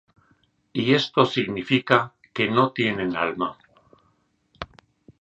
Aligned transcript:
Y 0.73 0.95
esto 0.95 1.27
significa 1.27 2.15
que 2.33 2.49
no 2.49 2.71
tienen 2.73 3.15
alma". 3.15 3.59